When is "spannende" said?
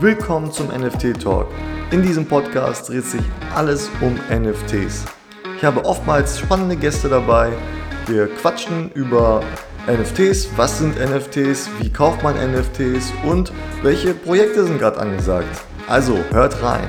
6.38-6.74